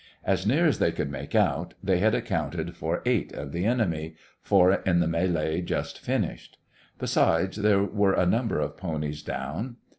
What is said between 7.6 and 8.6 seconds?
were a number